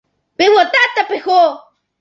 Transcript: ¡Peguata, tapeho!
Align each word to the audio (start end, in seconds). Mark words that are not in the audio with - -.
¡Peguata, 0.39 0.81
tapeho! 0.95 1.39